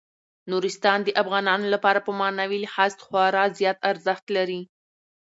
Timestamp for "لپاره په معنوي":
1.73-2.57